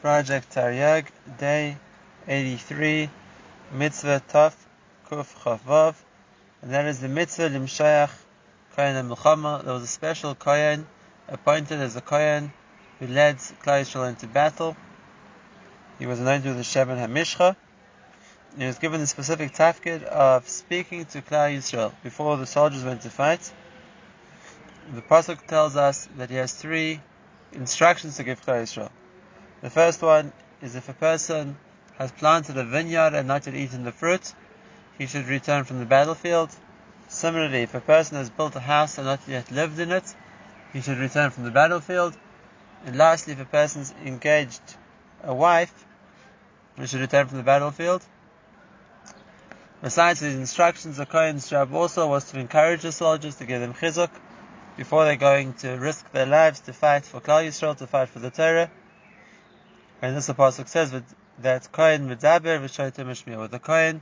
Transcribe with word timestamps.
Project 0.00 0.54
Taryag, 0.54 1.08
Day 1.38 1.76
83, 2.26 3.10
Mitzvah 3.74 4.22
Taf, 4.26 4.54
Kuf 5.06 5.34
Chavav, 5.42 5.94
and 6.62 6.72
that 6.72 6.86
is 6.86 7.00
the 7.00 7.08
Mitzvah 7.08 7.50
Limshayach 7.50 8.10
Kohen 8.74 9.10
Milchama. 9.10 9.62
There 9.62 9.74
was 9.74 9.82
a 9.82 9.86
special 9.86 10.34
Kohen 10.34 10.86
appointed 11.28 11.80
as 11.80 11.96
a 11.96 12.00
Kohen 12.00 12.50
who 12.98 13.08
led 13.08 13.36
Yisrael 13.36 14.08
into 14.08 14.26
battle. 14.26 14.74
He 15.98 16.06
was 16.06 16.18
anointed 16.18 16.46
with 16.46 16.56
the 16.56 16.62
Shemin 16.62 16.96
HaMishcha. 16.96 17.54
He 18.56 18.64
was 18.64 18.78
given 18.78 19.00
the 19.00 19.06
specific 19.06 19.52
tafkid 19.52 20.02
of 20.04 20.48
speaking 20.48 21.04
to 21.04 21.20
Klal 21.20 21.54
Yisrael 21.54 21.92
before 22.02 22.38
the 22.38 22.46
soldiers 22.46 22.82
went 22.84 23.02
to 23.02 23.10
fight. 23.10 23.52
The 24.94 25.02
pasuk 25.02 25.46
tells 25.46 25.76
us 25.76 26.08
that 26.16 26.30
he 26.30 26.36
has 26.36 26.54
three 26.54 27.02
instructions 27.52 28.16
to 28.16 28.24
give 28.24 28.40
Klal 28.40 28.62
Yisrael. 28.62 28.90
The 29.62 29.70
first 29.70 30.00
one 30.00 30.32
is 30.62 30.74
if 30.74 30.88
a 30.88 30.94
person 30.94 31.58
has 31.98 32.10
planted 32.12 32.56
a 32.56 32.64
vineyard 32.64 33.14
and 33.14 33.28
not 33.28 33.44
yet 33.44 33.54
eaten 33.54 33.84
the 33.84 33.92
fruit, 33.92 34.32
he 34.96 35.06
should 35.06 35.26
return 35.26 35.64
from 35.64 35.80
the 35.80 35.84
battlefield. 35.84 36.50
Similarly, 37.08 37.62
if 37.62 37.74
a 37.74 37.80
person 37.80 38.16
has 38.16 38.30
built 38.30 38.56
a 38.56 38.60
house 38.60 38.96
and 38.96 39.06
not 39.06 39.20
yet 39.28 39.50
lived 39.50 39.78
in 39.78 39.92
it, 39.92 40.14
he 40.72 40.80
should 40.80 40.96
return 40.96 41.30
from 41.30 41.44
the 41.44 41.50
battlefield. 41.50 42.16
And 42.86 42.96
lastly, 42.96 43.34
if 43.34 43.40
a 43.40 43.44
person's 43.44 43.92
engaged 44.02 44.62
a 45.22 45.34
wife, 45.34 45.84
he 46.78 46.86
should 46.86 47.00
return 47.00 47.26
from 47.26 47.36
the 47.36 47.44
battlefield. 47.44 48.02
Besides 49.82 50.20
these 50.20 50.36
instructions, 50.36 50.96
the 50.96 51.06
Kohen's 51.06 51.50
job 51.50 51.74
also 51.74 52.08
was 52.08 52.24
to 52.30 52.38
encourage 52.38 52.82
the 52.82 52.92
soldiers 52.92 53.36
to 53.36 53.44
give 53.44 53.60
them 53.60 53.74
chizuk 53.74 54.10
before 54.78 55.04
they're 55.04 55.16
going 55.16 55.52
to 55.54 55.72
risk 55.72 56.10
their 56.12 56.26
lives 56.26 56.60
to 56.60 56.72
fight 56.72 57.04
for 57.04 57.20
Klal 57.20 57.46
Yisrael, 57.46 57.76
to 57.76 57.86
fight 57.86 58.08
for 58.08 58.20
the 58.20 58.30
Torah. 58.30 58.70
And 60.02 60.16
this 60.16 60.28
apostle 60.28 60.64
says 60.66 60.94
that 61.40 61.72
Kohen 61.72 62.08
Medaber 62.08 62.58
v'Shotrim 62.60 63.06
Mishmir. 63.06 63.50
The 63.50 63.58
Kohen 63.58 64.00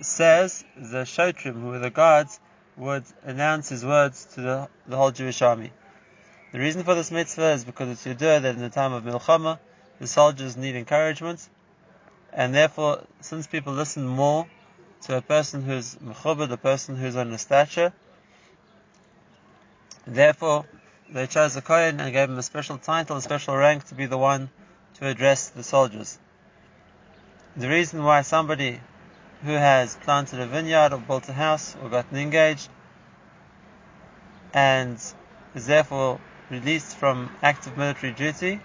says, 0.00 0.64
the 0.76 1.04
Shotrim, 1.04 1.60
who 1.60 1.72
are 1.72 1.78
the 1.78 1.90
guards, 1.90 2.38
would 2.76 3.04
announce 3.24 3.68
his 3.70 3.84
words 3.84 4.26
to 4.34 4.40
the, 4.40 4.68
the 4.86 4.96
whole 4.96 5.10
Jewish 5.10 5.40
army. 5.42 5.72
The 6.52 6.58
reason 6.58 6.82
for 6.82 6.94
this 6.94 7.10
mitzvah 7.10 7.52
is 7.52 7.64
because 7.64 7.88
it's 7.88 8.04
Yudah 8.04 8.42
that 8.42 8.54
in 8.54 8.60
the 8.60 8.70
time 8.70 8.92
of 8.92 9.04
Milchama, 9.04 9.58
the 9.98 10.06
soldiers 10.06 10.56
need 10.56 10.76
encouragement, 10.76 11.46
and 12.32 12.54
therefore, 12.54 13.02
since 13.20 13.46
people 13.46 13.72
listen 13.72 14.06
more 14.06 14.46
to 15.02 15.16
a 15.16 15.22
person 15.22 15.62
who's 15.62 15.94
mechubed, 15.96 16.50
a 16.50 16.56
person 16.56 16.96
who's 16.96 17.16
on 17.16 17.30
the 17.30 17.38
stature, 17.38 17.92
therefore, 20.06 20.66
they 21.12 21.26
chose 21.26 21.56
a 21.56 21.62
Kohen 21.62 22.00
and 22.00 22.12
gave 22.12 22.28
him 22.28 22.38
a 22.38 22.42
special 22.42 22.78
title, 22.78 23.16
a 23.16 23.22
special 23.22 23.56
rank 23.56 23.84
to 23.88 23.94
be 23.94 24.06
the 24.06 24.18
one 24.18 24.50
to 24.94 25.06
address 25.06 25.48
the 25.48 25.62
soldiers. 25.62 26.18
The 27.56 27.68
reason 27.68 28.04
why 28.04 28.22
somebody 28.22 28.80
who 29.44 29.52
has 29.52 29.96
planted 29.96 30.40
a 30.40 30.46
vineyard 30.46 30.92
or 30.92 30.98
built 30.98 31.28
a 31.28 31.32
house 31.32 31.74
or 31.82 31.88
gotten 31.88 32.16
engaged 32.16 32.68
and 34.52 34.96
is 35.54 35.66
therefore 35.66 36.20
released 36.50 36.96
from 36.96 37.30
active 37.42 37.76
military 37.76 38.12
duty 38.12 38.60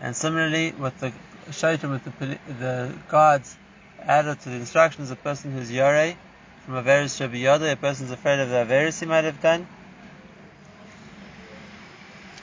and 0.00 0.14
similarly 0.14 0.72
with 0.72 0.98
the 1.00 1.12
shaitan 1.50 1.90
with 1.90 2.04
the, 2.04 2.38
the 2.60 2.94
guards 3.08 3.56
added 4.00 4.38
to 4.40 4.50
the 4.50 4.56
instructions 4.56 5.10
a 5.10 5.16
person 5.16 5.52
who's 5.52 5.70
yare 5.70 6.14
from 6.64 6.74
Averis 6.74 7.20
Shabiyada, 7.20 7.72
a 7.72 7.76
person's 7.76 8.10
afraid 8.10 8.40
of 8.40 8.48
the 8.48 8.56
Averis 8.56 9.00
he 9.00 9.06
might 9.06 9.24
have 9.24 9.40
done. 9.40 9.66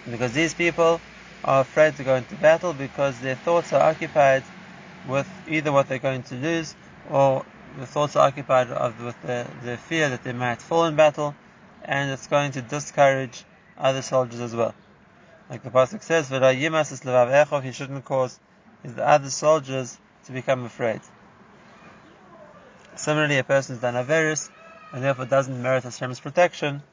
Because 0.10 0.34
these 0.34 0.54
people 0.54 1.02
are 1.44 1.62
afraid 1.62 1.96
to 1.96 2.04
go 2.04 2.16
into 2.16 2.36
battle 2.36 2.74
because 2.74 3.20
their 3.20 3.36
thoughts 3.36 3.74
are 3.74 3.82
occupied 3.82 4.44
with 5.08 5.28
either 5.48 5.72
what 5.72 5.88
they're 5.88 5.98
going 5.98 6.22
to 6.24 6.36
lose 6.36 6.76
or 7.10 7.44
the 7.80 7.88
thoughts 7.88 8.16
are 8.16 8.28
occupied 8.28 8.70
with 9.00 9.20
the, 9.24 9.48
the 9.64 9.78
fear 9.78 10.10
that 10.10 10.24
they 10.24 10.34
might 10.34 10.62
fall 10.62 10.86
in 10.86 10.96
battle 10.96 11.36
and 11.84 12.12
it's 12.12 12.28
going 12.28 12.52
to 12.52 12.62
discourage 12.62 13.44
other 13.78 14.04
soldiers 14.04 14.40
as 14.40 14.56
well. 14.56 14.76
Like 15.50 15.64
the 15.64 15.72
Pasuk 15.72 16.04
says, 16.04 16.30
he 17.64 17.72
shouldn't 17.72 18.06
cause 18.06 18.40
the 18.84 19.08
other 19.08 19.30
soldiers 19.30 19.98
to 20.26 20.32
become 20.32 20.64
afraid. 20.64 21.02
Similarly, 23.02 23.40
a 23.40 23.44
person 23.44 23.78
is 23.78 23.82
done 23.82 23.96
Averis 23.96 24.52
and 24.94 25.04
therefore 25.04 25.26
doesn't 25.26 25.60
merit 25.60 25.86
Hashem's 25.86 26.20
protection. 26.20 26.84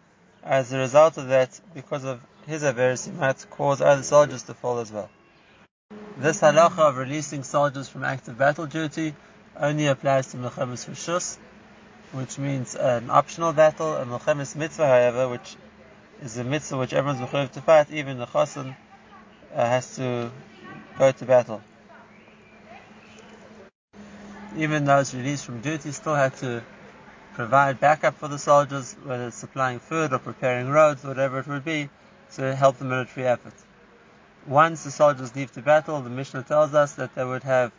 As 0.42 0.72
a 0.72 0.78
result 0.78 1.18
of 1.18 1.28
that, 1.28 1.60
because 1.74 2.04
of 2.04 2.22
his 2.46 2.62
Averis, 2.62 3.04
he 3.04 3.12
might 3.12 3.44
cause 3.50 3.82
other 3.82 4.02
soldiers 4.02 4.42
to 4.44 4.54
fall 4.54 4.78
as 4.78 4.90
well. 4.90 5.10
This 6.16 6.40
halacha 6.40 6.78
of 6.78 6.96
releasing 6.96 7.42
soldiers 7.42 7.90
from 7.90 8.04
active 8.04 8.38
battle 8.38 8.64
duty 8.64 9.14
only 9.54 9.86
applies 9.86 10.28
to 10.28 10.38
Milchemes 10.38 10.88
Rishus, 10.88 11.36
which 12.12 12.38
means 12.38 12.74
an 12.74 13.10
optional 13.10 13.52
battle. 13.52 13.94
A 13.96 14.06
Milchemes 14.06 14.56
Mitzvah, 14.56 14.86
however, 14.86 15.28
which 15.28 15.56
is 16.22 16.38
a 16.38 16.44
mitzvah 16.44 16.78
which 16.78 16.94
everyone's 16.94 17.20
mechayiv 17.20 17.50
to 17.52 17.60
fight, 17.60 17.90
even 17.90 18.16
the 18.16 18.26
Chosin 18.26 18.74
uh, 19.54 19.66
has 19.66 19.96
to 19.96 20.30
go 20.98 21.12
to 21.12 21.24
battle 21.26 21.60
even 24.58 24.84
those 24.84 25.14
released 25.14 25.44
from 25.44 25.60
duty 25.60 25.92
still 25.92 26.16
had 26.16 26.34
to 26.36 26.62
provide 27.34 27.78
backup 27.78 28.16
for 28.16 28.26
the 28.26 28.38
soldiers, 28.38 28.96
whether 29.04 29.28
it's 29.28 29.36
supplying 29.36 29.78
food 29.78 30.12
or 30.12 30.18
preparing 30.18 30.68
roads, 30.68 31.04
whatever 31.04 31.38
it 31.38 31.46
would 31.46 31.64
be, 31.64 31.88
to 32.34 32.54
help 32.56 32.76
the 32.78 32.84
military 32.84 33.26
effort. 33.26 33.52
Once 34.48 34.82
the 34.82 34.90
soldiers 34.90 35.34
leave 35.36 35.52
the 35.52 35.62
battle, 35.62 36.00
the 36.00 36.10
Mishnah 36.10 36.42
tells 36.42 36.74
us 36.74 36.94
that 36.94 37.14
they 37.14 37.24
would 37.24 37.44
have 37.44 37.70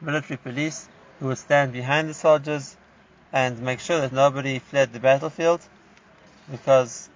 military 0.00 0.36
police 0.36 0.88
who 1.18 1.26
would 1.26 1.38
stand 1.38 1.72
behind 1.72 2.08
the 2.08 2.14
soldiers 2.14 2.76
and 3.32 3.60
make 3.60 3.80
sure 3.80 4.00
that 4.00 4.12
nobody 4.12 4.60
fled 4.60 4.92
the 4.92 5.00
battlefield, 5.00 5.60
because 6.50 7.08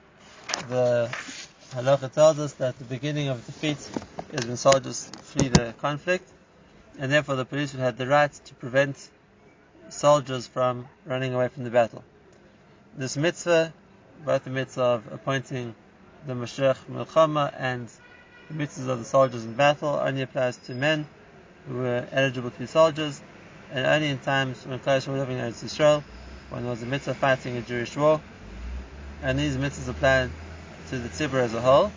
the 0.69 1.09
halacha 1.71 2.12
tells 2.12 2.41
us 2.41 2.55
that 2.55 2.77
the 2.78 2.84
beginning 2.84 3.28
of 3.28 3.47
defeat 3.47 3.78
is 4.32 4.47
when 4.47 4.56
soldiers 4.56 5.11
flee 5.21 5.49
the 5.49 5.72
conflict 5.81 6.28
and 6.99 7.11
therefore 7.11 7.37
the 7.37 7.45
police 7.45 7.73
would 7.73 7.81
have 7.81 7.97
the 7.97 8.07
right 8.07 8.33
to 8.33 8.55
prevent 8.55 8.97
soldiers 9.89 10.47
from 10.47 10.87
running 11.07 11.35
away 11.35 11.49
from 11.49 11.65
the 11.65 11.71
battle. 11.71 12.03
This 12.97 13.17
mitzvah, 13.17 13.73
both 14.25 14.45
the 14.45 14.51
mitzvah 14.51 14.83
of 14.83 15.13
appointing 15.13 15.75
the 16.27 16.35
Mashiach 16.35 16.77
Milchama 16.91 17.53
and 17.59 17.89
the 18.49 18.55
mitzvahs 18.55 18.89
of 18.89 18.99
the 18.99 19.05
soldiers 19.05 19.45
in 19.45 19.55
battle 19.55 20.01
only 20.03 20.23
applies 20.23 20.57
to 20.59 20.75
men 20.75 21.07
who 21.67 21.79
were 21.79 22.07
eligible 22.13 22.51
to 22.51 22.59
be 22.59 22.67
soldiers, 22.67 23.21
and 23.71 23.87
only 23.87 24.11
in 24.11 24.19
times 24.19 24.65
when 24.67 24.79
Klal 24.79 24.97
was 24.97 25.09
living 25.09 25.39
in 25.39 25.47
Israel, 25.47 26.05
when 26.51 26.63
there 26.63 26.71
was 26.71 26.83
a 26.83 26.87
mitzvah 26.87 27.15
fighting 27.15 27.57
a 27.57 27.63
Jewish 27.63 27.97
war, 27.97 28.21
and 29.23 29.39
these 29.39 29.57
mitzvahs 29.57 29.89
apply 29.89 30.29
to 30.91 30.99
the 30.99 31.09
tzibur 31.09 31.41
as 31.43 31.55
a 31.55 31.61
whole, 31.61 31.91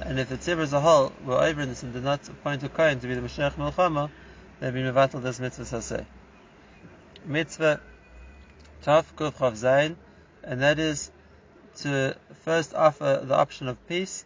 and 0.00 0.18
if 0.20 0.28
the 0.28 0.36
tzibur 0.36 0.60
as 0.60 0.72
a 0.72 0.80
whole 0.80 1.12
were 1.24 1.42
over 1.42 1.62
in 1.62 1.68
this 1.68 1.82
and 1.82 1.92
did 1.92 2.04
not 2.04 2.28
appoint 2.28 2.62
a 2.62 2.68
Kohen 2.68 3.00
to 3.00 3.06
be 3.06 3.14
the 3.14 3.20
Mashiach 3.20 3.54
Melchama, 3.54 4.10
they'd 4.60 4.74
be 4.74 4.80
mevatel 4.80 5.22
this 5.22 5.40
mitzvah 5.40 5.64
saseh. 5.64 6.04
Mitzvah 7.24 7.80
Taf 8.84 9.04
Kuf 9.14 9.34
Chav 9.34 9.52
Zayin, 9.52 9.96
and 10.44 10.60
that 10.62 10.78
is 10.78 11.10
to 11.78 12.16
first 12.44 12.74
offer 12.74 13.22
the 13.24 13.34
option 13.34 13.68
of 13.68 13.86
peace 13.88 14.24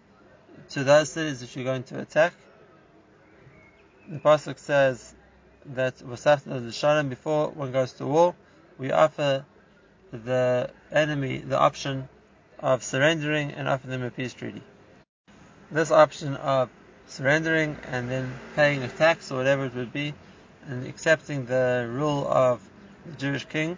to 0.71 0.85
those 0.85 1.11
cities 1.11 1.41
which 1.41 1.57
you're 1.57 1.65
going 1.65 1.85
to 1.85 2.01
attack. 2.01 2.33
The 4.09 4.19
Pasuk 4.19 4.59
says 4.59 5.15
that 5.67 5.99
the 5.99 6.73
Shalom 6.73 7.09
before 7.09 7.51
one 7.51 7.73
goes 7.73 7.93
to 7.95 8.07
war, 8.07 8.35
we 8.79 8.91
offer 8.91 9.45
the 10.11 10.71
enemy 10.91 11.39
the 11.39 11.59
option 11.59 12.09
of 12.59 12.83
surrendering 12.83 13.53
and 13.53 13.69
offer 13.69 13.87
them 13.87 14.03
a 14.03 14.11
peace 14.11 14.35
treaty 14.35 14.63
this 15.71 15.91
option 15.91 16.37
of 16.37 16.69
surrendering 17.07 17.77
and 17.89 18.11
then 18.11 18.33
paying 18.55 18.83
a 18.83 18.89
tax 18.89 19.31
or 19.31 19.37
whatever 19.37 19.67
it 19.67 19.75
would 19.75 19.93
be 19.93 20.15
and 20.67 20.87
accepting 20.87 21.47
the 21.47 21.89
rule 21.91 22.27
of 22.27 22.61
the 23.07 23.17
Jewish 23.17 23.45
king 23.47 23.77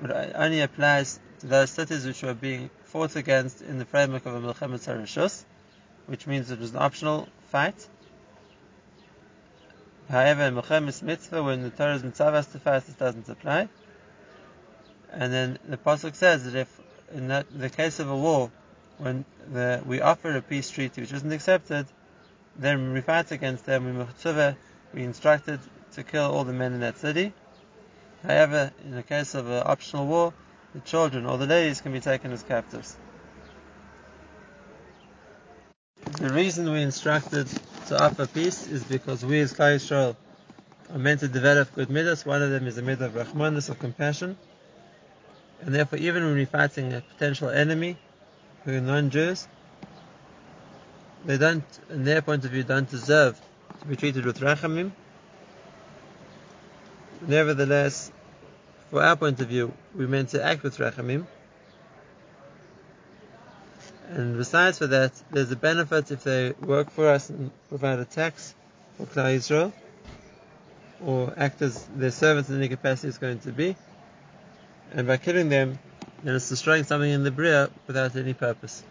would 0.00 0.10
only 0.10 0.60
applies 0.60 1.18
to 1.40 1.46
those 1.46 1.70
cities 1.70 2.06
which 2.06 2.22
were 2.22 2.34
being 2.34 2.70
fought 2.84 3.16
against 3.16 3.62
in 3.62 3.78
the 3.78 3.84
framework 3.84 4.26
of 4.26 4.34
a 4.34 4.40
Milchemet 4.40 4.86
Harishus, 4.86 5.44
which 6.06 6.26
means 6.26 6.50
it 6.50 6.58
was 6.58 6.70
an 6.70 6.78
optional 6.78 7.28
fight. 7.50 7.88
However, 10.08 10.42
in 10.42 10.54
Milchemet 10.54 11.02
Mitzvah, 11.02 11.42
when 11.42 11.62
the 11.62 11.70
Torah 11.70 11.94
is 11.94 12.04
mitzvah 12.04 12.46
to 12.52 12.58
fight, 12.58 12.86
this 12.86 12.94
doesn't 12.96 13.28
apply. 13.28 13.68
And 15.10 15.32
then 15.32 15.58
the 15.66 15.76
Pasuk 15.76 16.14
says 16.14 16.44
that 16.44 16.54
if 16.54 16.80
in 17.12 17.28
that, 17.28 17.46
the 17.56 17.70
case 17.70 18.00
of 18.00 18.10
a 18.10 18.16
war 18.16 18.50
when 18.98 19.24
the, 19.52 19.82
we 19.86 20.00
offer 20.00 20.36
a 20.36 20.42
peace 20.42 20.70
treaty 20.70 21.00
which 21.00 21.12
isn't 21.12 21.32
accepted, 21.32 21.86
then 22.56 22.92
we 22.92 23.00
fight 23.00 23.30
against 23.32 23.66
them, 23.66 23.84
we 23.98 24.54
we 24.92 25.02
instructed 25.02 25.60
to 25.94 26.04
kill 26.04 26.32
all 26.32 26.44
the 26.44 26.52
men 26.52 26.72
in 26.72 26.80
that 26.80 26.98
city. 26.98 27.32
However, 28.22 28.72
in 28.84 28.92
the 28.92 29.02
case 29.02 29.34
of 29.34 29.48
an 29.48 29.62
optional 29.66 30.06
war, 30.06 30.32
the 30.72 30.80
children 30.80 31.26
or 31.26 31.36
the 31.38 31.46
ladies 31.46 31.80
can 31.80 31.92
be 31.92 32.00
taken 32.00 32.32
as 32.32 32.42
captives. 32.42 32.96
the 36.20 36.32
reason 36.32 36.70
we 36.70 36.80
instructed 36.80 37.46
to 37.86 38.02
offer 38.02 38.26
peace 38.26 38.68
is 38.68 38.84
because 38.84 39.24
we 39.24 39.40
as 39.40 39.52
Yisrael 39.52 40.16
are 40.92 40.98
meant 40.98 41.20
to 41.20 41.28
develop 41.28 41.74
good 41.74 41.90
midas. 41.90 42.24
One 42.24 42.40
of 42.40 42.50
them 42.50 42.66
is 42.66 42.76
the 42.76 42.82
midah 42.82 43.02
of 43.02 43.12
Rahmanis, 43.12 43.68
of 43.68 43.78
compassion. 43.78 44.36
And 45.60 45.74
therefore, 45.74 45.98
even 45.98 46.24
when 46.24 46.34
we're 46.34 46.46
fighting 46.46 46.92
a 46.92 47.00
potential 47.00 47.48
enemy 47.48 47.96
who 48.64 48.80
non-Jews, 48.80 49.46
they 51.24 51.38
don't, 51.38 51.64
in 51.90 52.04
their 52.04 52.22
point 52.22 52.44
of 52.44 52.50
view, 52.50 52.62
don't 52.62 52.88
deserve 52.88 53.40
to 53.80 53.86
be 53.86 53.96
treated 53.96 54.24
with 54.24 54.40
rachamim. 54.40 54.92
Nevertheless, 57.26 58.12
for 58.90 59.02
our 59.02 59.16
point 59.16 59.40
of 59.40 59.48
view, 59.48 59.72
we're 59.94 60.08
meant 60.08 60.30
to 60.30 60.44
act 60.44 60.62
with 60.62 60.76
rachamim. 60.78 61.26
And 64.08 64.36
besides 64.36 64.78
for 64.78 64.86
that, 64.88 65.12
there's 65.30 65.50
a 65.50 65.56
benefit 65.56 66.10
if 66.10 66.24
they 66.24 66.52
work 66.60 66.90
for 66.90 67.08
us 67.08 67.30
and 67.30 67.50
provide 67.68 67.98
a 67.98 68.04
tax 68.04 68.54
for 68.96 69.06
Klal 69.06 69.36
Yisrael, 69.36 69.72
or 71.04 71.32
act 71.36 71.62
as 71.62 71.84
their 71.96 72.10
servants 72.10 72.50
in 72.50 72.56
any 72.56 72.68
capacity 72.68 73.08
is 73.08 73.18
going 73.18 73.38
to 73.40 73.52
be. 73.52 73.76
And 74.92 75.06
by 75.06 75.16
killing 75.16 75.48
them, 75.48 75.78
then 76.24 76.34
it's 76.34 76.48
destroying 76.48 76.84
something 76.84 77.10
in 77.10 77.22
the 77.22 77.30
Bria 77.30 77.70
without 77.86 78.16
any 78.16 78.32
purpose. 78.32 78.82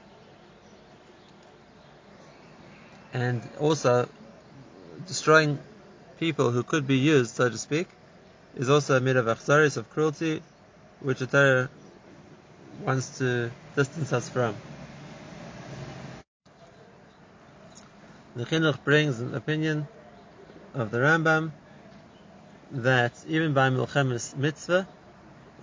And 3.12 3.41
also, 3.59 4.07
destroying 5.07 5.57
people 6.19 6.51
who 6.51 6.62
could 6.63 6.85
be 6.85 6.97
used, 6.97 7.35
so 7.35 7.50
to 7.50 7.57
speak, 7.57 7.88
is 8.56 8.69
also 8.69 8.95
a 8.95 9.01
mid 9.01 9.18
of 9.18 9.25
achzaris, 9.25 9.77
of 9.77 9.89
cruelty, 9.89 10.44
which 11.00 11.19
the 11.19 11.27
Torah 11.27 11.69
wants 12.85 13.18
to 13.18 13.51
distance 13.75 14.13
us 14.13 14.29
from. 14.29 14.56
The 18.36 18.45
Chinuch 18.45 18.83
brings 18.83 19.19
an 19.19 19.33
opinion 19.36 19.88
of 20.74 20.91
the 20.91 21.00
Rambam 21.00 21.51
that 22.71 23.13
even 23.27 23.53
by 23.53 23.69
Milchemes 23.69 24.36
Mitzvah, 24.36 24.88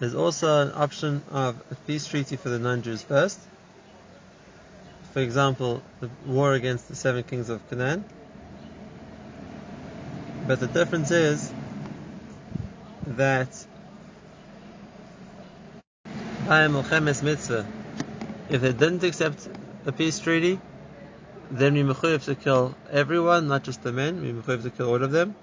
there's 0.01 0.15
also 0.15 0.63
an 0.63 0.73
option 0.75 1.23
of 1.31 1.63
a 1.71 1.75
peace 1.87 2.07
treaty 2.07 2.37
for 2.37 2.49
the 2.49 2.59
non-Jews 2.59 3.03
first. 3.03 3.39
For 5.13 5.21
example, 5.21 5.83
the 6.01 6.09
war 6.27 6.55
against 6.55 6.89
the 6.89 6.97
seven 6.97 7.23
kings 7.23 7.51
of 7.51 7.69
Canaan. 7.69 8.05
But 10.47 10.59
the 10.59 10.69
difference 10.69 11.11
is 11.11 11.53
that 13.07 13.49
by 16.47 16.67
Milchemes 16.69 17.23
Mitzvah, 17.23 17.67
if 18.49 18.63
they 18.63 18.73
didn't 18.73 19.05
accept 19.05 19.49
a 19.85 19.93
peace 19.93 20.19
treaty, 20.19 20.59
then 21.51 21.75
we 21.75 21.83
mechuyev 21.83 22.25
to 22.25 22.35
kill 22.35 22.75
everyone, 22.91 23.49
not 23.49 23.65
just 23.65 23.83
the 23.83 23.93
men. 23.93 24.23
We 24.23 24.33
mechuyev 24.33 24.63
to 24.63 24.71
kill 24.71 24.89
all 24.89 25.03
of 25.03 25.11
them. 25.11 25.35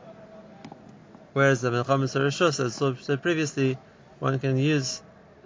Whereas 1.33 1.61
the 1.61 1.69
Melchamas 1.69 2.15
Rishos, 2.15 2.59
as 2.59 3.05
said 3.05 3.21
previously, 3.21 3.77
one 4.19 4.39
can 4.39 4.57
use 4.57 5.01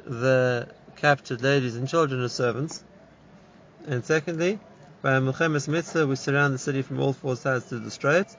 the 0.05 0.67
captured 0.95 1.41
ladies 1.41 1.75
and 1.75 1.87
children 1.87 2.23
as 2.23 2.31
servants. 2.31 2.83
And 3.85 4.05
secondly, 4.05 4.59
by 5.01 5.19
Melchemes 5.19 5.67
Mitzvah, 5.67 6.07
we 6.07 6.15
surround 6.15 6.53
the 6.53 6.59
city 6.59 6.81
from 6.81 6.99
all 6.99 7.13
four 7.13 7.35
sides 7.35 7.65
to 7.69 7.79
destroy 7.79 8.19
it. 8.19 8.37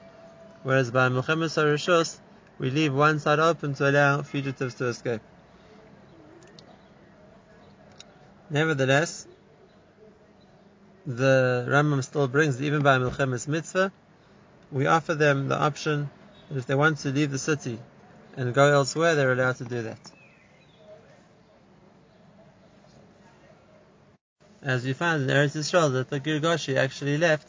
Whereas 0.63 0.91
by 0.91 1.09
Melchemes 1.09 1.57
Rishos, 1.57 2.17
we 2.57 2.69
leave 2.69 2.93
one 2.93 3.19
side 3.19 3.39
open 3.39 3.73
to 3.75 3.89
allow 3.89 4.21
fugitives 4.21 4.75
to 4.75 4.87
escape. 4.87 5.21
Nevertheless, 8.49 9.27
the 11.05 11.65
Rambam 11.67 12.03
still 12.03 12.27
brings 12.27 12.61
even 12.61 12.81
by 12.81 12.97
Milchemes 12.97 13.47
Mitzvah, 13.47 13.91
we 14.71 14.87
offer 14.87 15.13
them 15.13 15.49
the 15.49 15.57
option 15.57 16.09
that 16.49 16.57
if 16.57 16.65
they 16.65 16.75
want 16.75 16.99
to 16.99 17.09
leave 17.09 17.31
the 17.31 17.39
city 17.39 17.79
and 18.35 18.53
go 18.53 18.71
elsewhere, 18.71 19.15
they're 19.15 19.33
allowed 19.33 19.57
to 19.57 19.65
do 19.65 19.83
that. 19.83 19.99
As 24.63 24.85
we 24.85 24.93
find 24.93 25.23
in 25.23 25.29
Eretz 25.29 25.57
Israel 25.57 25.89
that 25.89 26.09
the 26.09 26.21
Girgashi 26.21 26.77
actually 26.77 27.17
left 27.17 27.47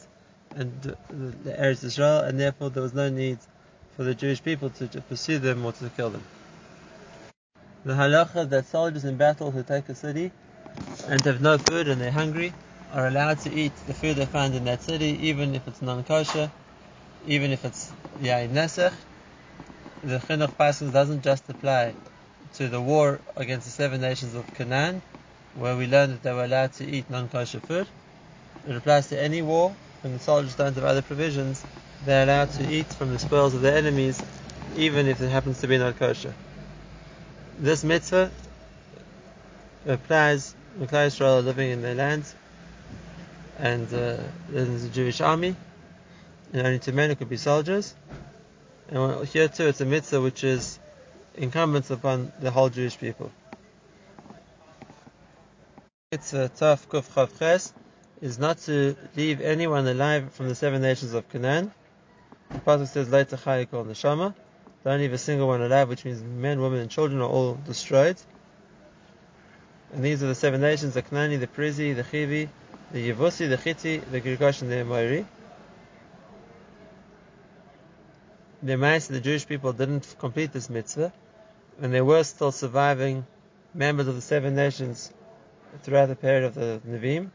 and 0.53 0.69
the 0.81 1.53
Eretz 1.57 1.83
Israel, 1.85 2.19
and 2.19 2.37
therefore 2.37 2.69
there 2.69 2.83
was 2.83 2.93
no 2.93 3.09
need 3.09 3.37
for 3.95 4.03
the 4.03 4.13
Jewish 4.13 4.43
people 4.43 4.69
to, 4.71 4.87
to 4.89 4.99
pursue 4.99 5.39
them 5.39 5.65
or 5.65 5.71
to 5.71 5.89
kill 5.91 6.09
them. 6.09 6.25
The 7.85 7.93
halacha 7.93 8.49
that 8.49 8.65
soldiers 8.65 9.05
in 9.05 9.15
battle 9.15 9.51
who 9.51 9.63
take 9.63 9.87
a 9.87 9.95
city 9.95 10.31
and 11.07 11.23
have 11.23 11.41
no 11.41 11.57
food 11.57 11.87
and 11.87 12.01
they're 12.01 12.11
hungry 12.11 12.53
are 12.91 13.07
allowed 13.07 13.39
to 13.41 13.53
eat 13.53 13.73
the 13.87 13.93
food 13.93 14.17
they 14.17 14.25
find 14.25 14.53
in 14.53 14.65
that 14.65 14.81
city, 14.81 15.17
even 15.21 15.55
if 15.55 15.67
it's 15.69 15.81
non-kosher, 15.81 16.51
even 17.25 17.51
if 17.51 17.63
it's 17.63 17.93
yain 18.19 18.51
nesach. 18.51 18.93
The 20.03 20.17
chinuch 20.19 20.51
pasuk 20.59 20.91
doesn't 20.91 21.23
just 21.23 21.47
apply 21.47 21.95
to 22.55 22.67
the 22.67 22.81
war 22.81 23.21
against 23.37 23.67
the 23.67 23.71
seven 23.71 24.01
nations 24.01 24.35
of 24.35 24.53
Canaan, 24.53 25.01
where 25.55 25.75
we 25.75 25.87
learned 25.87 26.13
that 26.13 26.23
they 26.23 26.33
were 26.33 26.45
allowed 26.45 26.73
to 26.73 26.85
eat 26.85 27.09
non-kosher 27.09 27.59
food. 27.61 27.87
It 28.67 28.75
applies 28.75 29.07
to 29.07 29.21
any 29.21 29.41
war 29.41 29.75
when 30.01 30.13
the 30.13 30.19
soldiers 30.19 30.55
don't 30.55 30.75
have 30.75 30.83
other 30.83 31.01
provisions. 31.01 31.63
They're 32.05 32.23
allowed 32.23 32.51
to 32.51 32.67
eat 32.67 32.87
from 32.87 33.11
the 33.11 33.19
spoils 33.19 33.53
of 33.53 33.61
their 33.61 33.77
enemies, 33.77 34.21
even 34.75 35.07
if 35.07 35.21
it 35.21 35.29
happens 35.29 35.61
to 35.61 35.67
be 35.67 35.77
not 35.77 35.97
kosher. 35.97 36.33
This 37.59 37.83
mitzvah 37.83 38.31
applies 39.87 40.53
to 40.79 41.01
Israel 41.01 41.41
living 41.41 41.71
in 41.71 41.81
their 41.81 41.95
land 41.95 42.25
and 43.57 43.87
uh, 43.93 44.17
there's 44.49 44.83
a 44.83 44.89
Jewish 44.89 45.21
army, 45.21 45.55
and 46.53 46.67
only 46.67 46.79
two 46.79 46.91
men 46.91 47.09
who 47.09 47.15
could 47.15 47.29
be 47.29 47.37
soldiers. 47.37 47.93
And 48.89 49.27
here 49.27 49.47
too, 49.47 49.67
it's 49.67 49.81
a 49.81 49.85
mitzvah 49.85 50.21
which 50.21 50.43
is 50.43 50.77
incumbent 51.35 51.89
upon 51.89 52.31
the 52.41 52.51
whole 52.51 52.69
Jewish 52.69 52.97
people. 52.97 53.31
Kuf 56.17 57.13
Chav 57.13 57.37
Ches 57.39 57.73
is 58.21 58.39
not 58.39 58.57
to 58.59 58.95
leave 59.15 59.41
anyone 59.41 59.87
alive 59.87 60.31
from 60.33 60.47
the 60.47 60.55
seven 60.55 60.81
nations 60.81 61.13
of 61.13 61.27
Canaan. 61.29 61.71
The 62.51 62.59
pasuk 62.59 62.87
says, 62.87 63.09
"Later 63.09 63.37
Chayikol 63.37 63.85
Neshama." 63.85 64.33
Don't 64.83 64.99
leave 64.99 65.13
a 65.13 65.17
single 65.17 65.47
one 65.47 65.61
alive, 65.61 65.89
which 65.89 66.05
means 66.05 66.21
men, 66.21 66.61
women, 66.61 66.79
and 66.79 66.89
children 66.89 67.19
are 67.19 67.27
all 67.27 67.55
destroyed. 67.65 68.17
And 69.93 70.05
these 70.05 70.23
are 70.23 70.27
the 70.27 70.35
seven 70.35 70.61
nations: 70.61 70.93
the 70.93 71.01
Canaani, 71.01 71.39
the 71.39 71.47
Perizi, 71.47 71.93
the 71.95 72.03
Chivi, 72.03 72.49
the 72.91 73.11
Yevusi, 73.11 73.49
the 73.49 73.57
Chiti, 73.57 74.01
the 74.11 74.21
Girgash, 74.21 74.61
and 74.61 74.71
the 74.71 74.77
Amori. 74.77 75.25
The 78.63 78.73
Ma'as, 78.73 79.07
the 79.07 79.19
Jewish 79.19 79.47
people 79.47 79.73
didn't 79.73 80.15
complete 80.19 80.53
this 80.53 80.69
mitzvah, 80.69 81.11
and 81.81 81.93
there 81.93 82.05
were 82.05 82.23
still 82.23 82.51
surviving 82.51 83.25
members 83.73 84.07
of 84.07 84.15
the 84.15 84.21
seven 84.21 84.55
nations 84.55 85.11
throughout 85.83 86.07
the 86.07 86.15
period 86.15 86.43
of 86.43 86.55
the 86.55 86.81
Nevi'im. 86.87 87.29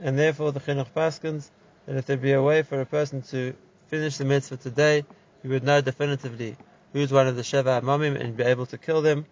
And 0.00 0.18
therefore, 0.18 0.52
the 0.52 0.60
Chinuch 0.60 0.92
Paskins, 0.94 1.50
that 1.86 1.96
if 1.96 2.06
there 2.06 2.16
be 2.16 2.32
a 2.32 2.42
way 2.42 2.62
for 2.62 2.80
a 2.80 2.86
person 2.86 3.22
to 3.22 3.54
finish 3.88 4.16
the 4.16 4.24
mitzvah 4.24 4.56
today, 4.56 5.04
he 5.42 5.48
would 5.48 5.64
know 5.64 5.80
definitively 5.80 6.56
who's 6.92 7.12
one 7.12 7.26
of 7.26 7.36
the 7.36 7.42
Sheva 7.42 7.80
Amamim 7.80 8.20
and 8.20 8.36
be 8.36 8.44
able 8.44 8.66
to 8.66 8.78
kill 8.78 9.02
them, 9.02 9.26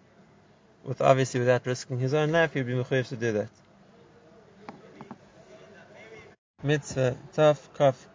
with 0.83 1.01
obviously 1.01 1.39
without 1.39 1.65
risking 1.65 1.99
his 1.99 2.13
own 2.13 2.31
life, 2.31 2.53
he 2.53 2.59
would 2.59 2.67
be 2.67 2.73
mechuyev 2.73 3.07
to 3.09 3.15
do 3.15 3.31
that 3.33 3.49
mitzvah 6.63 7.17
taf 7.35 7.57
kaf 7.75 8.07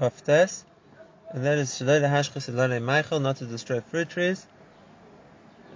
chaftes, 0.00 0.64
and 1.30 1.44
that 1.44 1.58
is 1.58 1.70
shalei 1.70 2.00
hashchis 2.00 2.48
and 2.48 2.86
ma'achal, 2.86 3.20
not 3.20 3.36
to 3.36 3.44
destroy 3.44 3.80
fruit 3.80 4.08
trees. 4.08 4.46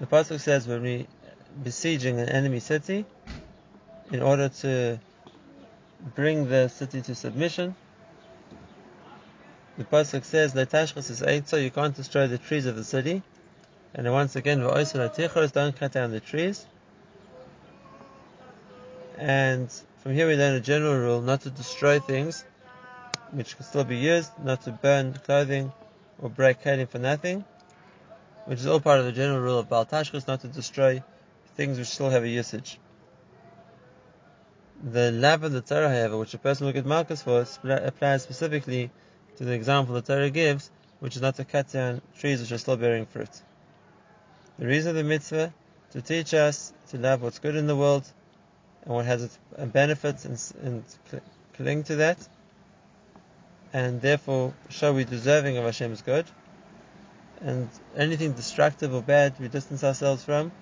The 0.00 0.07
pasuk 0.07 0.40
says 0.40 0.66
when 0.66 0.83
we 0.83 1.07
besieging 1.62 2.21
an 2.21 2.28
enemy 2.28 2.61
city, 2.61 3.04
in 4.11 4.23
order 4.23 4.49
to 4.49 4.99
bring 6.14 6.49
the 6.49 6.69
city 6.69 7.02
to 7.02 7.14
submission, 7.14 7.75
the 9.78 9.85
pasuk 9.85 10.25
says 10.25 10.54
letashchis 10.54 11.11
is 11.11 11.49
so 11.49 11.57
you 11.57 11.71
can't 11.71 11.95
destroy 11.95 12.26
the 12.26 12.38
trees 12.38 12.66
of 12.66 12.76
the 12.76 12.85
city. 12.85 13.23
And 13.95 14.11
once 14.12 14.37
again, 14.37 14.61
don't 14.61 15.76
cut 15.76 15.92
down 15.92 16.11
the 16.11 16.21
trees. 16.21 16.66
And 19.19 19.71
from 19.99 20.14
here 20.14 20.26
we 20.26 20.37
learn 20.37 20.54
a 20.54 20.61
general 20.61 20.95
rule 20.95 21.21
not 21.21 21.42
to 21.42 21.50
destroy 21.50 21.99
things 21.99 22.45
which 23.33 23.57
can 23.57 23.64
still 23.64 23.85
be 23.85 23.97
used, 23.97 24.30
not 24.42 24.62
to 24.62 24.73
burn 24.73 25.14
clothing 25.14 25.73
or 26.19 26.28
break 26.28 26.62
kelim 26.62 26.88
for 26.88 26.99
nothing, 26.99 27.45
which 28.47 28.59
is 28.59 28.66
all 28.66 28.80
part 28.80 28.99
of 28.99 29.07
the 29.07 29.12
general 29.12 29.40
rule 29.40 29.59
of 29.59 29.69
Baal 29.69 29.87
Tashchis, 29.87 30.26
not 30.26 30.40
to 30.40 30.49
destroy 30.49 31.02
things 31.57 31.78
which 31.78 31.88
still 31.88 32.11
have 32.11 32.25
a 32.25 32.28
usage. 32.28 32.78
The 34.83 35.12
lav 35.12 35.42
of 35.45 35.52
the 35.52 35.61
Torah, 35.61 35.90
however, 35.90 36.16
which 36.16 36.33
a 36.35 36.38
person 36.38 36.66
will 36.66 36.73
get 36.73 36.87
markers 36.87 37.23
for, 37.23 37.47
applies 37.64 38.23
specifically 38.23 38.90
to 39.37 39.45
the 39.45 39.52
example 39.52 39.95
the 39.95 40.02
Torah 40.02 40.30
gives, 40.30 40.71
which 41.00 41.16
is 41.16 41.23
not 41.23 41.37
to 41.37 41.45
cut 41.45 41.71
down 41.71 42.00
trees 42.19 42.40
which 42.40 42.52
are 42.52 42.59
still 42.59 42.76
bearing 42.76 43.07
fruit. 43.07 43.30
The 44.59 44.66
reason 44.66 44.90
of 44.90 44.97
the 44.97 45.04
mitzvah 45.04 45.52
to 45.92 46.02
teach 46.02 46.35
us 46.35 46.73
to 46.90 46.99
love 46.99 47.23
what's 47.23 47.38
good 47.38 47.57
in 47.57 47.66
the 47.66 47.76
world 47.76 48.11
and 48.85 48.95
what 48.95 49.04
has 49.07 49.23
its 49.25 49.38
benefits 49.59 50.25
and, 50.25 50.40
and 50.62 50.85
cling 51.54 51.83
to 51.85 51.97
that, 51.97 52.19
and 53.73 54.00
therefore 54.00 54.54
show 54.71 54.92
we 54.92 55.04
deserving 55.04 55.57
of 55.57 55.64
Hashem's 55.64 56.02
good, 56.02 56.26
and 57.40 57.69
anything 57.97 58.33
destructive 58.33 58.95
or 58.95 59.02
bad 59.02 59.35
we 59.38 59.49
distance 59.49 59.85
ourselves 59.85 60.25
from. 60.25 60.52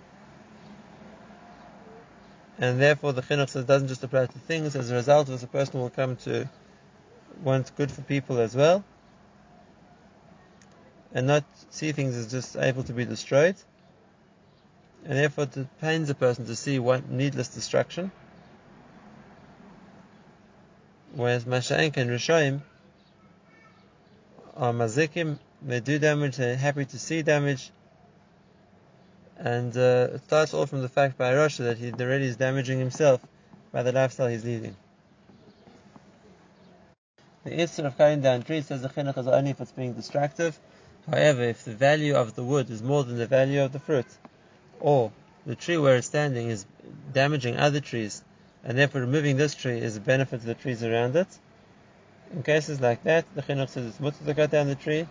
And 2.58 2.80
therefore 2.80 3.12
the 3.12 3.22
chinuch 3.22 3.66
doesn't 3.66 3.88
just 3.88 4.02
apply 4.02 4.26
to 4.26 4.38
things, 4.40 4.74
as 4.74 4.90
a 4.90 4.94
result 4.94 5.28
of 5.28 5.34
this 5.34 5.42
a 5.44 5.46
person 5.46 5.80
will 5.80 5.90
come 5.90 6.16
to 6.16 6.48
want 7.42 7.74
good 7.76 7.92
for 7.92 8.02
people 8.02 8.38
as 8.40 8.56
well, 8.56 8.84
and 11.14 11.26
not 11.28 11.44
see 11.70 11.92
things 11.92 12.16
as 12.16 12.30
just 12.30 12.56
able 12.56 12.82
to 12.82 12.92
be 12.92 13.04
destroyed. 13.04 13.54
And 15.04 15.16
therefore 15.16 15.44
it 15.44 15.80
pains 15.80 16.10
a 16.10 16.14
person 16.14 16.46
to 16.46 16.56
see 16.56 16.80
one 16.80 17.04
needless 17.10 17.48
destruction. 17.48 18.10
Whereas 21.14 21.44
Masha'enk 21.44 21.96
and 21.96 22.10
Rishoim 22.10 22.62
are 24.56 24.72
mazikim, 24.72 25.38
they 25.62 25.80
do 25.80 25.98
damage, 26.00 26.36
they're 26.36 26.56
happy 26.56 26.84
to 26.84 26.98
see 26.98 27.22
damage, 27.22 27.70
and 29.38 29.76
uh, 29.76 30.08
it 30.14 30.24
starts 30.24 30.52
all 30.52 30.66
from 30.66 30.82
the 30.82 30.88
fact 30.88 31.16
by 31.16 31.32
rasha 31.32 31.58
that 31.58 31.78
he 31.78 31.92
already 31.92 32.26
is 32.26 32.36
damaging 32.36 32.78
himself 32.78 33.20
by 33.72 33.82
the 33.82 33.92
lifestyle 33.92 34.28
he's 34.28 34.44
leading. 34.44 34.76
The 37.44 37.60
issue 37.60 37.82
of 37.82 37.96
cutting 37.96 38.20
down 38.20 38.42
trees 38.42 38.66
says 38.66 38.82
the 38.82 38.88
chinuch 38.88 39.16
is 39.16 39.28
only 39.28 39.50
if 39.50 39.60
it's 39.60 39.72
being 39.72 39.94
destructive. 39.94 40.58
However, 41.10 41.44
if 41.44 41.64
the 41.64 41.74
value 41.74 42.14
of 42.14 42.34
the 42.34 42.42
wood 42.42 42.68
is 42.68 42.82
more 42.82 43.04
than 43.04 43.16
the 43.16 43.26
value 43.26 43.62
of 43.62 43.72
the 43.72 43.78
fruit, 43.78 44.06
or 44.80 45.12
the 45.46 45.54
tree 45.54 45.78
where 45.78 45.96
it's 45.96 46.06
standing 46.06 46.48
is 46.48 46.66
damaging 47.12 47.56
other 47.56 47.80
trees, 47.80 48.22
and 48.64 48.76
therefore 48.76 49.00
removing 49.00 49.36
this 49.36 49.54
tree 49.54 49.78
is 49.78 49.96
a 49.96 50.00
benefit 50.00 50.40
to 50.40 50.46
the 50.46 50.54
trees 50.54 50.82
around 50.82 51.16
it. 51.16 51.28
In 52.32 52.42
cases 52.42 52.80
like 52.80 53.04
that, 53.04 53.24
the 53.34 53.42
chinuch 53.42 53.70
says 53.70 53.86
it's 53.86 54.00
mutter 54.00 54.22
to 54.26 54.34
cut 54.34 54.50
down 54.50 54.66
the 54.66 54.74
tree. 54.74 55.06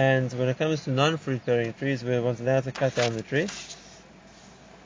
And 0.00 0.32
when 0.32 0.48
it 0.48 0.56
comes 0.56 0.84
to 0.84 0.90
non-fruit 0.92 1.44
bearing 1.44 1.74
trees, 1.74 2.02
we're 2.02 2.22
once 2.22 2.40
allowed 2.40 2.64
to 2.64 2.72
cut 2.72 2.94
down 2.94 3.14
the 3.14 3.22
tree, 3.22 3.46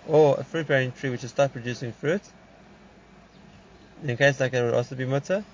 or 0.08 0.40
a 0.40 0.42
fruit 0.42 0.66
bearing 0.66 0.90
tree 0.90 1.10
which 1.10 1.20
has 1.20 1.30
stopped 1.30 1.52
producing 1.52 1.92
fruit. 1.92 2.20
In 4.02 4.16
case 4.16 4.40
like 4.40 4.50
that, 4.50 4.62
it 4.62 4.64
would 4.64 4.74
also 4.74 4.96
be 4.96 5.04
mutter. 5.04 5.44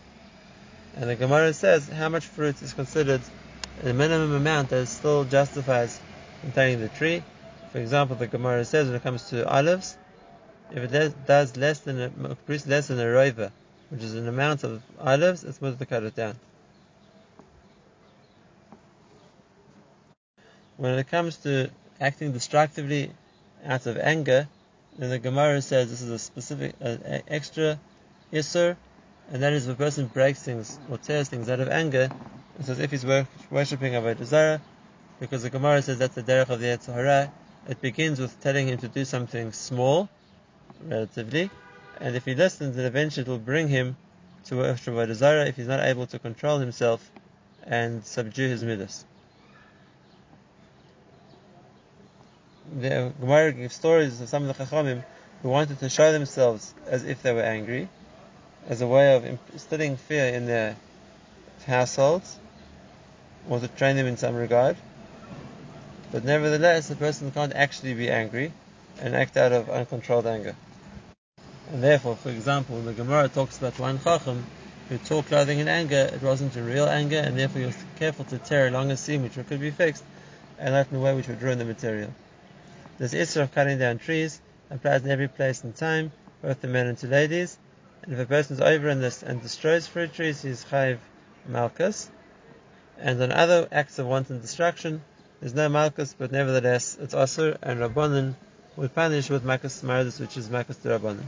And 0.97 1.11
the 1.11 1.15
Gemara 1.15 1.53
says 1.53 1.87
how 1.91 2.09
much 2.09 2.25
fruit 2.25 2.63
is 2.63 2.73
considered 2.73 3.21
a 3.85 3.93
minimum 3.93 4.33
amount 4.33 4.71
that 4.71 4.87
still 4.87 5.27
justifies 5.27 6.01
containing 6.41 6.81
the 6.81 6.89
tree. 6.89 7.23
For 7.73 7.81
example, 7.81 8.17
the 8.17 8.29
Gemara 8.29 8.65
says 8.65 8.87
when 8.87 8.97
it 8.97 9.03
comes 9.03 9.29
to 9.29 9.47
olives, 9.47 9.95
if 10.71 10.91
it 10.91 11.27
does 11.27 11.59
less 11.59 11.81
than 11.81 12.01
a, 12.01 12.11
less 12.49 12.87
than 12.89 12.99
a 12.99 13.05
roiva, 13.05 13.53
which 13.91 14.03
is 14.03 14.15
an 14.15 14.27
amount 14.27 14.65
of 14.65 14.81
olives, 14.99 15.45
it's 15.45 15.61
mutter 15.61 15.77
to 15.77 15.85
cut 15.85 16.03
it 16.03 16.17
down. 16.17 16.35
When 20.81 20.99
it 20.99 21.09
comes 21.09 21.37
to 21.43 21.71
acting 22.01 22.33
destructively 22.33 23.11
out 23.67 23.85
of 23.85 23.99
anger, 23.99 24.49
then 24.97 25.11
the 25.11 25.19
Gemara 25.19 25.61
says 25.61 25.91
this 25.91 26.01
is 26.01 26.09
a 26.09 26.19
specific, 26.19 26.75
uh, 26.81 26.97
extra 27.29 27.79
isur, 28.33 28.79
and 29.31 29.43
that 29.43 29.53
is 29.53 29.69
if 29.69 29.75
a 29.75 29.77
person 29.77 30.07
breaks 30.07 30.43
things 30.43 30.79
or 30.89 30.97
tears 30.97 31.29
things 31.29 31.51
out 31.51 31.61
of 31.61 31.69
anger, 31.69 32.11
it's 32.55 32.67
says 32.67 32.79
if 32.79 32.91
he's 32.93 33.05
worshipping 33.51 33.93
Avodah 33.93 34.25
Zarah, 34.25 34.63
because 35.21 35.43
the 35.43 35.51
Gemara 35.51 35.83
says 35.83 35.99
that's 35.99 36.15
the 36.15 36.23
derech 36.23 36.49
of 36.49 36.61
the 36.61 36.69
Yetzer 36.69 36.95
Hara. 36.95 37.31
It 37.69 37.83
begins 37.83 38.19
with 38.19 38.41
telling 38.41 38.67
him 38.69 38.79
to 38.79 38.89
do 38.89 39.05
something 39.05 39.53
small, 39.53 40.09
relatively, 40.83 41.51
and 42.01 42.17
if 42.17 42.25
he 42.25 42.35
listens, 42.35 42.77
then 42.77 42.87
eventually 42.87 43.27
it 43.27 43.29
will 43.29 43.37
bring 43.37 43.69
him 43.69 43.99
to 44.47 44.57
worship 44.57 44.95
Avodah 44.95 45.13
Zarah 45.13 45.45
if 45.45 45.57
he's 45.57 45.69
not 45.69 45.81
able 45.81 46.07
to 46.07 46.19
control 46.19 46.59
himself 46.59 47.07
and 47.65 48.03
subdue 48.03 48.49
his 48.49 48.65
midas. 48.65 49.05
The 52.79 53.13
Gemara 53.21 53.51
gives 53.51 53.75
stories 53.75 54.21
of 54.21 54.29
some 54.29 54.49
of 54.49 54.57
the 54.57 54.65
Chachamim 54.65 55.03
who 55.43 55.49
wanted 55.49 55.81
to 55.81 55.89
show 55.89 56.13
themselves 56.13 56.73
as 56.87 57.03
if 57.03 57.21
they 57.21 57.33
were 57.33 57.43
angry, 57.43 57.89
as 58.69 58.81
a 58.81 58.87
way 58.87 59.17
of 59.17 59.25
instilling 59.53 59.97
fear 59.97 60.27
in 60.27 60.47
their 60.47 60.77
households, 61.67 62.39
or 63.49 63.59
to 63.59 63.67
train 63.67 63.97
them 63.97 64.07
in 64.07 64.17
some 64.17 64.37
regard. 64.37 64.77
But 66.13 66.23
nevertheless, 66.23 66.89
a 66.91 66.95
person 66.95 67.33
can't 67.33 67.53
actually 67.55 67.95
be 67.95 68.09
angry 68.09 68.53
and 69.01 69.17
act 69.17 69.37
out 69.37 69.51
of 69.51 69.69
uncontrolled 69.69 70.29
anger. 70.29 70.55
And 71.73 71.83
therefore, 71.83 72.15
for 72.15 72.31
example, 72.31 72.77
when 72.77 72.87
the 72.87 72.93
Gemara 72.93 73.29
talks 73.29 73.59
about 73.59 73.81
one 73.81 74.01
Chacham 74.01 74.47
who 74.89 74.99
tore 74.99 75.25
clothing 75.25 75.59
in 75.59 75.67
anger, 75.67 76.09
it 76.13 76.23
wasn't 76.23 76.55
in 76.57 76.67
real 76.67 76.87
anger, 76.87 77.19
and 77.19 77.37
therefore 77.37 77.63
he 77.63 77.67
was 77.67 77.85
careful 77.97 78.27
to 78.27 78.39
tear 78.39 78.69
along 78.69 78.93
a 78.93 78.97
seam 78.97 79.23
which 79.23 79.35
could 79.35 79.61
be 79.61 79.73
fixed, 79.73 80.05
and 80.59 80.73
not 80.73 80.89
in 80.93 80.99
a 80.99 81.01
way 81.01 81.15
which 81.15 81.27
would 81.27 81.43
ruin 81.43 81.59
the 81.59 81.65
material. 81.65 82.11
This 83.01 83.15
issue 83.15 83.41
of 83.41 83.55
cutting 83.55 83.79
down 83.79 83.97
trees 83.97 84.43
applies 84.69 85.03
in 85.03 85.11
every 85.11 85.27
place 85.27 85.65
and 85.65 85.75
time, 85.75 86.13
both 86.43 86.61
to 86.61 86.69
men 86.69 86.87
and 86.87 86.99
to 86.99 87.07
ladies, 87.07 87.57
and 88.03 88.13
if 88.13 88.19
a 88.19 88.27
person 88.27 88.57
is 88.57 88.61
over 88.61 88.91
in 88.91 89.01
this 89.01 89.23
and 89.23 89.41
destroys 89.41 89.87
fruit 89.87 90.13
trees, 90.13 90.43
he 90.43 90.51
is 90.51 90.67
chayiv 90.71 90.99
malchus. 91.49 92.11
And 92.99 93.23
on 93.23 93.33
other 93.33 93.67
acts 93.73 93.99
of 93.99 94.07
wanton 94.07 94.43
destruction, 94.43 95.01
there's 95.41 95.55
no 95.55 95.71
malchus, 95.71 96.15
but 96.19 96.31
nevertheless 96.31 96.99
it's 97.01 97.15
asur, 97.15 97.57
and 97.63 97.81
rabbanon 97.81 98.35
would 98.77 98.95
punish 98.95 99.31
with 99.31 99.45
malchus 99.45 99.83
maradus, 99.83 100.21
which 100.21 100.37
is 100.37 100.51
malchus 100.51 100.77
rabbanon. 100.85 101.25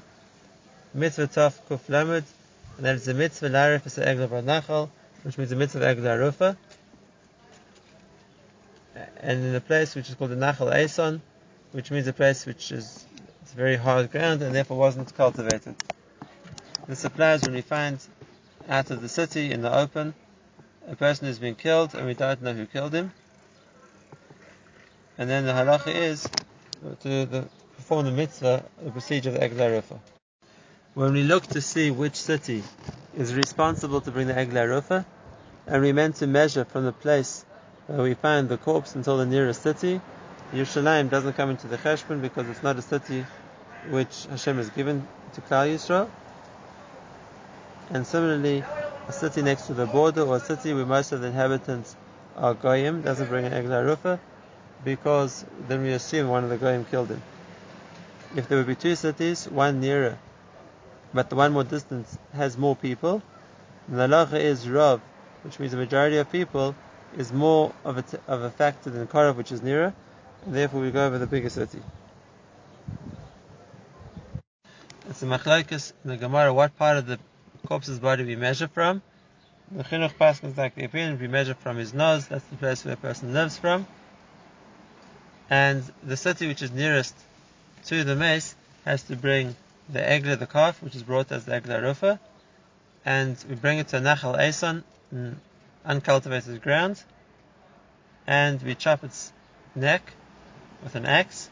Mitzvah 0.92 1.28
taf 1.28 1.58
kuf 1.70 1.86
lamud, 1.88 2.24
and 2.76 2.84
that 2.84 2.96
is 2.96 3.06
the 3.06 3.14
mitzvah 3.14 3.48
larif 3.48 3.86
is 3.86 3.96
egla 3.96 4.28
nachal, 4.44 4.90
which 5.22 5.38
means 5.38 5.48
the 5.48 5.56
mitzvah 5.56 5.80
egla 5.80 6.18
arufa. 6.18 6.56
And 9.22 9.42
in 9.42 9.54
a 9.54 9.60
place 9.62 9.94
which 9.94 10.10
is 10.10 10.16
called 10.16 10.32
the 10.32 10.36
Nachal 10.36 10.70
Eson, 10.70 11.22
which 11.72 11.90
means 11.90 12.06
a 12.06 12.12
place 12.12 12.46
which 12.46 12.70
is 12.70 13.06
very 13.54 13.76
hard 13.76 14.10
ground 14.10 14.40
and 14.42 14.54
therefore 14.54 14.78
wasn't 14.78 15.14
cultivated. 15.14 15.74
This 16.88 17.04
applies 17.04 17.42
when 17.42 17.52
we 17.52 17.60
find 17.60 17.98
out 18.68 18.90
of 18.90 19.02
the 19.02 19.08
city 19.08 19.52
in 19.52 19.60
the 19.60 19.74
open 19.74 20.14
a 20.88 20.96
person 20.96 21.26
has 21.26 21.38
been 21.38 21.54
killed 21.54 21.94
and 21.94 22.06
we 22.06 22.14
don't 22.14 22.42
know 22.42 22.52
who 22.52 22.66
killed 22.66 22.94
him. 22.94 23.12
And 25.18 25.28
then 25.28 25.44
the 25.44 25.52
halacha 25.52 25.94
is 25.94 26.28
to 27.02 27.26
the, 27.26 27.48
perform 27.76 28.06
the 28.06 28.12
mitzvah, 28.12 28.64
the 28.82 28.90
procedure 28.90 29.30
of 29.30 29.36
the 29.36 29.48
Egla 29.48 30.00
When 30.94 31.12
we 31.12 31.22
look 31.22 31.46
to 31.48 31.60
see 31.60 31.90
which 31.90 32.16
city 32.16 32.62
is 33.16 33.34
responsible 33.34 34.00
to 34.00 34.10
bring 34.10 34.26
the 34.26 34.34
Egla 34.34 34.68
Rufa, 34.68 35.06
and 35.66 35.82
we 35.82 35.92
meant 35.92 36.16
to 36.16 36.26
measure 36.26 36.64
from 36.64 36.84
the 36.84 36.92
place 36.92 37.44
where 37.86 38.02
we 38.02 38.14
find 38.14 38.48
the 38.48 38.56
corpse 38.56 38.94
until 38.96 39.18
the 39.18 39.26
nearest 39.26 39.62
city, 39.62 40.00
Yerushalayim 40.52 41.08
doesn't 41.08 41.32
come 41.34 41.50
into 41.50 41.66
the 41.66 41.78
cheshbon 41.78 42.20
because 42.20 42.48
it's 42.48 42.62
not 42.62 42.76
a 42.76 42.82
city 42.82 43.24
which 43.88 44.26
Hashem 44.26 44.58
has 44.58 44.68
given 44.70 45.06
to 45.34 45.40
Klal 45.40 45.66
Yisrael 45.72 46.10
and 47.92 48.06
similarly, 48.06 48.62
a 49.08 49.12
city 49.12 49.42
next 49.42 49.66
to 49.66 49.74
the 49.74 49.86
border 49.86 50.22
or 50.22 50.36
a 50.36 50.40
city 50.40 50.72
where 50.72 50.86
most 50.86 51.12
of 51.12 51.20
the 51.20 51.26
inhabitants 51.26 51.94
are 52.36 52.54
goyim 52.54 53.02
doesn't 53.02 53.28
bring 53.28 53.44
an 53.44 53.52
egla 53.52 53.84
rufa 53.84 54.18
because 54.84 55.44
then 55.68 55.82
we 55.82 55.92
assume 55.92 56.28
one 56.28 56.44
of 56.44 56.50
the 56.50 56.56
goyim 56.56 56.84
killed 56.84 57.08
him. 57.08 57.22
If 58.34 58.48
there 58.48 58.58
would 58.58 58.66
be 58.66 58.74
two 58.74 58.94
cities, 58.94 59.46
one 59.46 59.80
nearer, 59.80 60.18
but 61.12 61.28
the 61.28 61.36
one 61.36 61.52
more 61.52 61.64
distant 61.64 62.06
has 62.34 62.56
more 62.56 62.76
people, 62.76 63.22
the 63.88 64.06
halacha 64.06 64.40
is 64.40 64.68
rav, 64.68 65.00
which 65.44 65.58
means 65.58 65.72
the 65.72 65.78
majority 65.78 66.16
of 66.16 66.32
people 66.32 66.74
is 67.18 67.30
more 67.32 67.74
of 67.84 67.98
a, 67.98 68.02
t- 68.02 68.18
of 68.26 68.42
a 68.42 68.50
factor 68.50 68.88
than 68.88 69.06
Korav, 69.06 69.36
which 69.36 69.52
is 69.52 69.60
nearer, 69.60 69.92
and 70.44 70.54
therefore 70.54 70.80
we 70.80 70.90
go 70.90 71.06
over 71.06 71.18
the 71.18 71.26
bigger 71.26 71.50
city. 71.50 71.78
It's 75.08 75.22
a 75.22 75.26
machlokes 75.26 75.92
in 76.04 76.10
the 76.10 76.16
Gemara. 76.16 76.54
What 76.54 76.76
part 76.76 76.96
of 76.96 77.06
the 77.06 77.18
corpse's 77.66 77.98
body 77.98 78.24
we 78.24 78.36
measure 78.36 78.68
from. 78.68 79.02
The 79.70 79.84
chinuch 79.84 80.14
paskins 80.18 80.56
like 80.56 80.74
the 80.74 80.84
opinion 80.84 81.18
we 81.20 81.28
measure 81.28 81.54
from 81.54 81.76
his 81.76 81.94
nose. 81.94 82.28
That's 82.28 82.44
the 82.44 82.56
place 82.56 82.84
where 82.84 82.94
a 82.94 82.96
person 82.96 83.32
lives 83.32 83.58
from. 83.58 83.86
And 85.48 85.82
the 86.02 86.16
city 86.16 86.46
which 86.46 86.62
is 86.62 86.70
nearest 86.70 87.14
to 87.86 88.04
the 88.04 88.16
mace 88.16 88.54
has 88.84 89.02
to 89.04 89.16
bring 89.16 89.56
the 89.88 90.00
egla, 90.00 90.38
the 90.38 90.46
calf, 90.46 90.82
which 90.82 90.94
is 90.94 91.02
brought 91.02 91.32
as 91.32 91.44
the 91.44 91.60
egla 91.60 91.82
rufa, 91.82 92.20
and 93.04 93.36
we 93.48 93.54
bring 93.54 93.78
it 93.78 93.88
to 93.88 93.96
Nachal 93.96 94.38
Eson, 94.38 94.84
uncultivated 95.84 96.62
ground, 96.62 97.02
and 98.26 98.62
we 98.62 98.74
chop 98.74 99.04
its 99.04 99.32
neck 99.74 100.12
with 100.82 100.94
an 100.94 101.06
axe, 101.06 101.48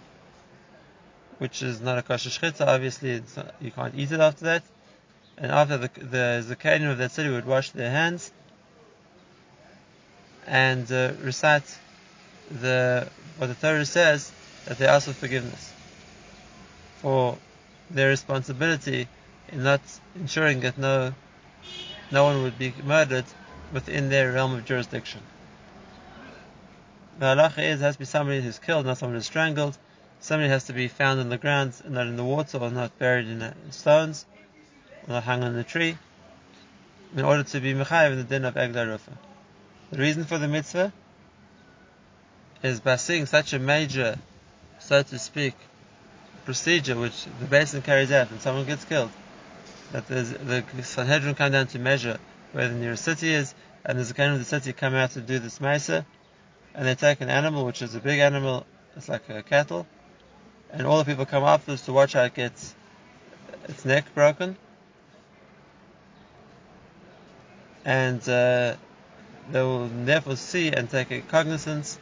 which 1.38 1.62
is 1.62 1.80
not 1.80 1.98
a 1.98 2.02
kosher 2.02 2.30
shchita, 2.30 2.66
obviously 2.66 3.22
not, 3.36 3.54
you 3.60 3.70
can't 3.70 3.94
eat 3.96 4.12
it 4.12 4.20
after 4.20 4.44
that 4.46 4.62
and 5.40 5.50
after 5.50 5.78
the 5.78 5.88
the 5.96 6.90
of 6.90 6.98
that 6.98 7.10
city 7.10 7.30
would 7.30 7.46
wash 7.46 7.70
their 7.70 7.90
hands 7.90 8.30
and 10.46 10.90
uh, 10.92 11.12
recite 11.22 11.78
the 12.50 13.08
what 13.38 13.46
the 13.46 13.54
Torah 13.54 13.86
says 13.86 14.32
that 14.66 14.78
they 14.78 14.86
ask 14.86 15.06
for 15.06 15.14
forgiveness. 15.14 15.72
for 16.96 17.38
their 17.90 18.08
responsibility 18.10 19.08
in 19.50 19.62
not 19.62 19.80
ensuring 20.14 20.60
that 20.60 20.76
no 20.76 21.14
no 22.12 22.24
one 22.24 22.42
would 22.42 22.58
be 22.58 22.74
murdered 22.84 23.24
within 23.72 24.10
their 24.10 24.32
realm 24.32 24.52
of 24.54 24.64
jurisdiction. 24.64 25.22
The 27.20 27.26
halacha 27.26 27.58
is 27.58 27.80
has 27.82 27.96
to 27.96 27.98
be 27.98 28.06
somebody 28.06 28.40
who's 28.40 28.58
killed, 28.58 28.86
not 28.86 28.96
someone 28.96 29.14
who's 29.14 29.26
strangled. 29.26 29.76
Somebody 30.20 30.48
has 30.48 30.64
to 30.64 30.72
be 30.72 30.88
found 30.88 31.20
in 31.20 31.28
the 31.28 31.36
ground, 31.36 31.74
not 31.86 32.06
in 32.06 32.16
the 32.16 32.24
water, 32.24 32.56
or 32.56 32.70
not 32.70 32.98
buried 32.98 33.28
in 33.28 33.42
uh, 33.42 33.52
stones, 33.68 34.24
or 35.06 35.12
not 35.12 35.24
hung 35.24 35.44
on 35.44 35.54
a 35.54 35.62
tree, 35.62 35.98
in 37.14 37.22
order 37.22 37.42
to 37.42 37.60
be 37.60 37.74
mechayiv 37.74 38.12
in 38.12 38.16
the 38.16 38.24
din 38.24 38.46
of 38.46 38.54
Egla 38.54 38.86
Rufa. 38.86 39.12
The 39.90 39.98
reason 39.98 40.24
for 40.24 40.38
the 40.38 40.48
mitzvah 40.48 40.94
is 42.62 42.80
by 42.80 42.96
seeing 42.96 43.26
such 43.26 43.52
a 43.52 43.58
major, 43.58 44.18
so 44.78 45.02
to 45.02 45.18
speak, 45.18 45.56
procedure 46.46 46.96
which 46.96 47.26
the 47.38 47.44
basin 47.44 47.82
carries 47.82 48.12
out 48.12 48.30
and 48.30 48.40
someone 48.40 48.64
gets 48.64 48.86
killed, 48.86 49.10
that 49.92 50.08
the 50.08 50.64
Sanhedrin 50.82 51.34
come 51.34 51.52
down 51.52 51.66
to 51.66 51.78
measure 51.78 52.18
where 52.52 52.68
the 52.68 52.74
nearest 52.74 53.04
city 53.04 53.30
is, 53.30 53.54
and 53.84 53.98
there's 53.98 54.10
a 54.10 54.14
kind 54.14 54.32
of 54.32 54.38
the 54.38 54.46
city 54.46 54.72
come 54.72 54.94
out 54.94 55.10
to 55.10 55.20
do 55.20 55.38
this 55.38 55.60
mesa, 55.60 56.06
and 56.74 56.86
they 56.86 56.94
take 56.94 57.20
an 57.20 57.30
animal 57.30 57.64
which 57.64 57.82
is 57.82 57.94
a 57.94 58.00
big 58.00 58.20
animal, 58.20 58.66
it's 58.96 59.08
like 59.08 59.28
a 59.28 59.42
cattle, 59.42 59.86
and 60.72 60.86
all 60.86 60.98
the 60.98 61.04
people 61.04 61.26
come 61.26 61.44
afterwards 61.44 61.82
to 61.82 61.92
watch 61.92 62.12
how 62.12 62.24
it 62.24 62.34
gets 62.34 62.74
its 63.68 63.84
neck 63.84 64.04
broken, 64.14 64.56
and 67.84 68.20
uh, 68.28 68.74
they 69.50 69.60
will 69.60 69.88
therefore 69.88 70.36
see 70.36 70.68
and 70.70 70.88
take 70.90 71.10
a 71.10 71.20
cognizance 71.20 71.98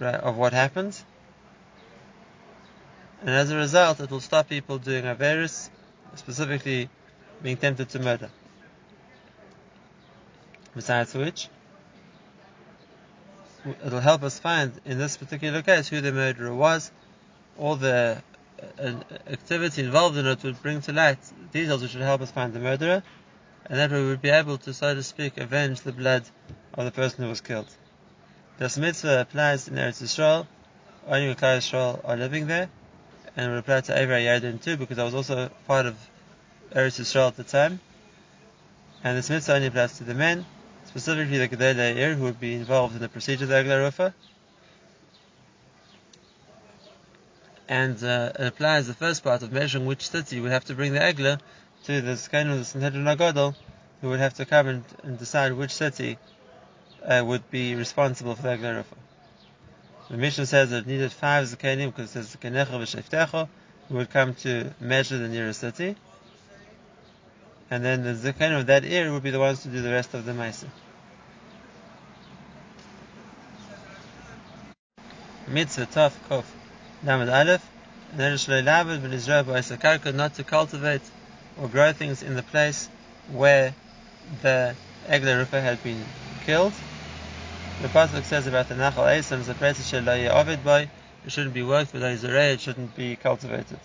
of 0.00 0.36
what 0.36 0.52
happens. 0.52 1.04
and 3.20 3.30
as 3.30 3.50
a 3.50 3.56
result, 3.56 4.00
it 4.00 4.10
will 4.10 4.20
stop 4.20 4.48
people 4.48 4.78
doing 4.78 5.04
averus, 5.04 5.68
specifically 6.14 6.88
being 7.42 7.56
tempted 7.56 7.88
to 7.90 7.98
murder. 7.98 8.30
Besides 10.74 11.14
which, 11.14 11.48
it'll 13.84 14.00
help 14.00 14.22
us 14.22 14.38
find 14.38 14.72
in 14.84 14.98
this 14.98 15.16
particular 15.16 15.62
case 15.62 15.88
who 15.88 16.00
the 16.00 16.12
murderer 16.12 16.54
was. 16.54 16.90
All 17.58 17.76
the 17.76 18.22
uh, 18.78 18.92
activity 19.26 19.82
involved 19.82 20.16
in 20.16 20.26
it 20.26 20.42
would 20.42 20.62
bring 20.62 20.80
to 20.82 20.92
light 20.92 21.18
details 21.52 21.82
which 21.82 21.94
would 21.94 22.02
help 22.02 22.20
us 22.20 22.30
find 22.30 22.52
the 22.52 22.60
murderer, 22.60 23.02
and 23.66 23.78
that 23.78 23.90
we 23.90 24.04
would 24.04 24.22
be 24.22 24.30
able 24.30 24.58
to, 24.58 24.72
so 24.72 24.94
to 24.94 25.02
speak, 25.02 25.38
avenge 25.38 25.80
the 25.82 25.92
blood 25.92 26.24
of 26.74 26.84
the 26.84 26.90
person 26.90 27.24
who 27.24 27.28
was 27.28 27.40
killed. 27.40 27.68
This 28.58 28.76
mitzvah 28.76 29.22
applies 29.22 29.68
in 29.68 29.74
Eretz 29.74 30.02
Yisrael, 30.02 30.46
only 31.06 31.28
when 31.28 31.36
Klal 31.36 31.58
Yisrael 31.58 32.00
are 32.04 32.16
living 32.16 32.46
there, 32.46 32.68
and 33.36 33.46
it 33.46 33.48
would 33.50 33.58
apply 33.58 33.80
to 33.82 33.92
Eivra 33.92 34.22
Yarden 34.22 34.62
too, 34.62 34.76
because 34.76 34.98
I 34.98 35.04
was 35.04 35.14
also 35.14 35.50
part 35.66 35.86
of 35.86 35.96
Eretz 36.72 37.00
Yisrael 37.00 37.28
at 37.28 37.36
the 37.36 37.44
time. 37.44 37.80
And 39.02 39.16
this 39.16 39.30
mitzvah 39.30 39.54
only 39.54 39.68
applies 39.68 39.96
to 39.98 40.04
the 40.04 40.14
men, 40.14 40.44
specifically 40.90 41.38
the 41.38 41.48
Le'ir, 41.48 42.16
who 42.16 42.24
would 42.24 42.40
be 42.40 42.54
involved 42.54 42.96
in 42.96 43.00
the 43.00 43.08
procedure 43.08 43.44
of 43.44 43.50
the 43.50 43.54
Egla 43.54 43.78
Rufa. 43.84 44.14
And 47.68 48.02
uh, 48.02 48.32
it 48.36 48.46
applies 48.48 48.88
the 48.88 48.94
first 48.94 49.22
part 49.22 49.44
of 49.44 49.52
measuring 49.52 49.86
which 49.86 50.08
city 50.08 50.40
would 50.40 50.50
have 50.50 50.64
to 50.64 50.74
bring 50.74 50.92
the 50.92 50.98
Egla 50.98 51.38
to 51.84 52.00
the 52.00 52.12
Skanu 52.12 52.52
of 52.54 52.58
the 52.58 52.64
Sanhedrin 52.64 53.04
Agadol, 53.04 53.54
who 54.00 54.08
would 54.08 54.18
have 54.18 54.34
to 54.34 54.44
come 54.44 54.66
and, 54.66 54.84
and 55.04 55.16
decide 55.16 55.52
which 55.52 55.72
city 55.72 56.18
uh, 57.04 57.22
would 57.24 57.48
be 57.52 57.76
responsible 57.76 58.34
for 58.34 58.42
the 58.42 58.48
Egla 58.48 58.78
Rufa. 58.78 58.96
The 60.10 60.16
Mishnah 60.16 60.46
says 60.46 60.70
that 60.70 60.78
it 60.78 60.86
needed 60.88 61.12
five 61.12 61.46
Zakanim 61.46 61.94
because 61.94 62.16
it 62.16 62.24
says 62.24 62.34
Zakenecha 62.34 62.72
v'Sheftecha, 62.72 63.48
who 63.88 63.94
would 63.94 64.10
come 64.10 64.34
to 64.34 64.74
measure 64.80 65.18
the 65.18 65.28
nearest 65.28 65.60
city 65.60 65.94
and 67.70 67.84
then 67.84 68.02
the 68.02 68.14
zikain 68.14 68.58
of 68.58 68.66
that 68.66 68.84
ear 68.84 69.12
would 69.12 69.22
be 69.22 69.30
the 69.30 69.38
ones 69.38 69.62
to 69.62 69.68
do 69.68 69.80
the 69.80 69.90
rest 69.90 70.12
of 70.14 70.24
the 70.24 70.32
ma'aser. 70.32 70.68
Mitzvah 75.48 75.86
Tov 75.86 76.12
Kof 76.28 76.44
Damed 77.04 77.28
Aleph 77.28 77.66
and 78.10 78.20
then 78.20 78.36
Shleilabed 78.36 79.02
bin 79.02 79.12
Israel 79.12 79.44
Karka, 79.44 80.12
not 80.12 80.34
to 80.34 80.44
cultivate 80.44 81.02
or 81.60 81.68
grow 81.68 81.92
things 81.92 82.22
in 82.22 82.34
the 82.34 82.42
place 82.42 82.88
where 83.32 83.74
the 84.42 84.74
Egla 85.08 85.38
Rufa 85.38 85.60
had 85.60 85.82
been 85.82 86.04
killed. 86.44 86.74
The 87.80 87.88
Pasuk 87.88 88.24
says 88.24 88.46
about 88.46 88.68
the 88.68 88.74
Nachal 88.74 89.06
Eisam, 89.06 89.44
the 89.46 89.54
place 89.54 89.94
Ovid 89.94 90.64
by, 90.64 90.90
it 91.24 91.32
shouldn't 91.32 91.54
be 91.54 91.62
worked, 91.62 91.92
but 91.92 92.02
it 92.02 92.60
shouldn't 92.60 92.96
be 92.96 93.16
cultivated. 93.16 93.78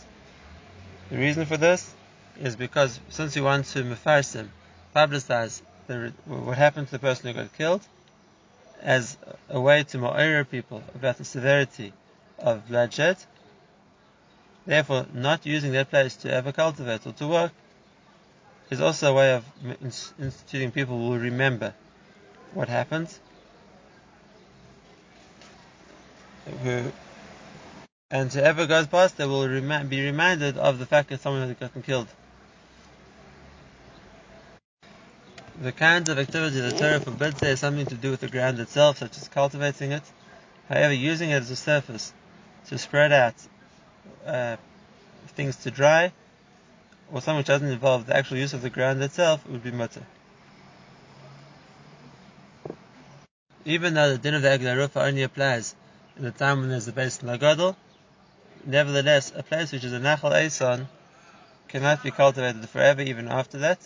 The 1.09 1.17
reason 1.17 1.45
for 1.45 1.57
this 1.57 1.93
is 2.39 2.55
because 2.55 2.99
since 3.09 3.35
we 3.35 3.41
want 3.41 3.65
to 3.65 3.83
mefarsim, 3.83 4.49
publicize 4.95 5.61
the, 5.87 6.13
what 6.25 6.57
happened 6.57 6.87
to 6.87 6.93
the 6.93 6.99
person 6.99 7.27
who 7.27 7.33
got 7.33 7.53
killed, 7.57 7.81
as 8.81 9.17
a 9.49 9.59
way 9.59 9.83
to 9.83 9.97
ma'ir 9.97 10.47
people 10.49 10.83
about 10.93 11.17
the 11.17 11.25
severity 11.25 11.93
of 12.39 12.67
bloodshed, 12.67 13.17
therefore 14.65 15.05
not 15.13 15.45
using 15.45 15.71
that 15.71 15.89
place 15.89 16.15
to 16.17 16.31
ever 16.31 16.51
cultivate 16.51 17.05
or 17.05 17.13
to 17.13 17.27
work 17.27 17.51
is 18.69 18.81
also 18.81 19.11
a 19.11 19.13
way 19.13 19.33
of 19.33 19.45
instituting 20.19 20.71
people 20.71 20.97
will 20.97 21.17
remember 21.17 21.73
what 22.53 22.67
happened, 22.67 23.07
and 28.11 28.31
whoever 28.31 28.65
goes 28.65 28.87
past 28.87 29.17
they 29.17 29.25
will 29.25 29.47
be 29.83 30.05
reminded 30.05 30.57
of 30.57 30.79
the 30.79 30.85
fact 30.85 31.09
that 31.09 31.21
someone 31.21 31.47
has 31.47 31.57
gotten 31.57 31.81
killed. 31.81 32.07
The 35.65 35.71
kinds 35.71 36.09
of 36.09 36.19
activity 36.19 36.59
the 36.59 36.69
Torah 36.69 36.99
forbids 36.99 37.39
there 37.39 37.53
is 37.53 37.59
something 37.59 37.87
to 37.87 37.95
do 37.95 38.11
with 38.11 38.19
the 38.19 38.27
ground 38.27 38.59
itself, 38.59 38.99
such 38.99 39.17
as 39.17 39.27
cultivating 39.27 39.93
it. 39.93 40.03
However, 40.69 40.93
using 40.93 41.31
it 41.31 41.41
as 41.41 41.49
a 41.49 41.55
surface 41.55 42.13
to 42.67 42.77
spread 42.77 43.11
out 43.11 43.33
uh, 44.27 44.57
things 45.29 45.55
to 45.63 45.71
dry, 45.71 46.13
or 47.11 47.19
something 47.19 47.37
which 47.37 47.47
doesn't 47.47 47.67
involve 47.67 48.05
the 48.05 48.15
actual 48.15 48.37
use 48.37 48.53
of 48.53 48.61
the 48.61 48.69
ground 48.69 49.01
itself, 49.01 49.43
would 49.47 49.63
be 49.63 49.71
mutter. 49.71 50.05
Even 53.65 53.95
though 53.95 54.11
the 54.11 54.19
din 54.19 54.35
of 54.35 54.43
the 54.43 54.49
Egla 54.49 54.77
Rufa 54.77 55.01
only 55.01 55.23
applies 55.23 55.73
in 56.15 56.25
the 56.25 56.31
time 56.31 56.59
when 56.59 56.69
there's 56.69 56.85
the 56.85 56.91
base 56.91 57.23
in 57.23 57.27
Lagadol, 57.27 57.75
nevertheless, 58.67 59.33
a 59.35 59.41
place 59.41 59.71
which 59.71 59.83
is 59.83 59.93
a 59.93 59.99
Nachal 59.99 60.31
Eson 60.31 60.85
cannot 61.67 62.03
be 62.03 62.11
cultivated 62.11 62.69
forever 62.69 63.01
even 63.01 63.27
after 63.27 63.57
that, 63.57 63.79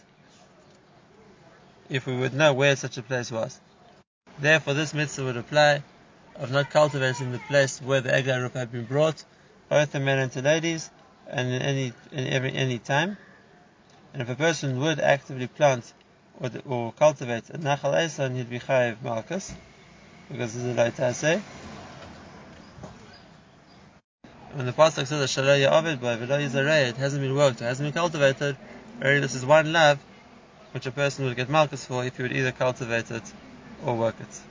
if 1.89 2.05
we 2.05 2.15
would 2.15 2.33
know 2.33 2.53
where 2.53 2.75
such 2.75 2.97
a 2.97 3.01
place 3.01 3.31
was. 3.31 3.59
Therefore, 4.39 4.73
this 4.73 4.93
mitzvah 4.93 5.25
would 5.25 5.37
apply 5.37 5.83
of 6.35 6.51
not 6.51 6.69
cultivating 6.69 7.31
the 7.31 7.39
place 7.39 7.81
where 7.81 8.01
the 8.01 8.09
Egla 8.09 8.41
Rufa 8.41 8.59
had 8.59 8.71
been 8.71 8.85
brought, 8.85 9.23
both 9.67 9.91
the 9.91 9.99
men 9.99 10.19
and 10.19 10.31
the 10.31 10.41
ladies, 10.41 10.89
and 11.27 11.51
in 11.51 11.61
any 11.61 11.93
in 12.11 12.27
every 12.27 12.53
any 12.53 12.79
time. 12.79 13.17
And 14.13 14.21
if 14.21 14.29
a 14.29 14.35
person 14.35 14.79
would 14.79 14.99
actively 14.99 15.47
plant 15.47 15.93
or, 16.39 16.49
or 16.65 16.93
cultivate 16.93 17.49
a 17.49 17.57
Nachal 17.57 17.93
Esan, 17.93 18.35
he'd 18.35 18.49
be 18.49 18.59
Chayiv 18.59 18.97
Malkus, 19.03 19.51
because 20.31 20.53
this 20.53 20.63
is 20.63 20.77
a 20.77 20.79
Laitase. 20.79 21.41
When 24.53 24.65
the 24.65 24.71
Pasuk 24.71 25.05
says 25.05 25.29
Shalaya 25.29 25.71
Ovid 25.71 26.01
by 26.01 26.15
Velo 26.15 26.39
it 26.39 26.97
hasn't 26.97 27.21
been 27.21 27.35
worked, 27.35 27.61
it 27.61 27.65
hasn't 27.65 27.85
been 27.85 27.93
cultivated, 27.93 28.57
really 28.99 29.19
this 29.19 29.35
is 29.35 29.45
one 29.45 29.71
lav, 29.71 29.99
which 30.71 30.85
a 30.85 30.91
person 30.91 31.25
would 31.25 31.35
get 31.35 31.49
malchus 31.49 31.85
for 31.85 32.05
if 32.05 32.17
he 32.17 32.23
would 32.23 32.31
either 32.31 32.51
cultivate 32.51 33.09
it 33.11 33.33
or 33.85 33.95
work 33.95 34.15
it. 34.19 34.48